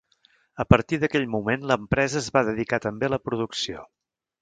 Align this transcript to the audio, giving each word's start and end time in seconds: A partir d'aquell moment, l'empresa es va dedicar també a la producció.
A 0.63 0.65
partir 0.73 0.99
d'aquell 1.03 1.27
moment, 1.35 1.69
l'empresa 1.73 2.19
es 2.25 2.33
va 2.39 2.45
dedicar 2.51 2.83
també 2.89 3.11
a 3.11 3.15
la 3.19 3.25
producció. 3.29 3.89